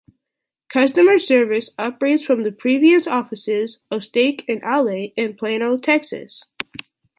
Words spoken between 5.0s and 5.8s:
in Plano,